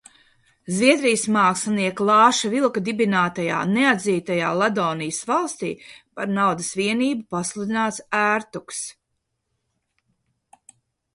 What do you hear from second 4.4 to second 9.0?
Ladonijas valstī par naudas vienību pasludināts ērtugs.